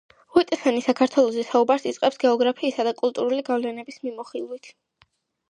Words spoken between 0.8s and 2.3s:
საქართველოზე საუბარს იწყებს